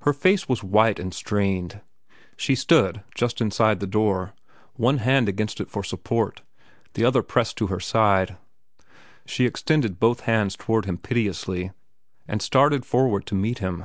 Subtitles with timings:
[0.00, 1.82] Her face was white and strained.
[2.38, 4.32] She stood just inside the door,
[4.76, 6.40] one hand against it for support,
[6.94, 8.38] the other pressed to her side.
[9.26, 11.72] She extended both hands toward him piteously,
[12.26, 13.84] and started forward to meet him.